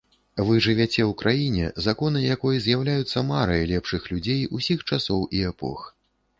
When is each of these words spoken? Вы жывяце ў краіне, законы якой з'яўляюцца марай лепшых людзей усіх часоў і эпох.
Вы 0.45 0.55
жывяце 0.65 1.01
ў 1.03 1.11
краіне, 1.21 1.67
законы 1.89 2.23
якой 2.35 2.63
з'яўляюцца 2.65 3.25
марай 3.29 3.61
лепшых 3.75 4.11
людзей 4.15 4.41
усіх 4.61 4.79
часоў 4.93 5.25
і 5.39 5.47
эпох. 5.55 5.89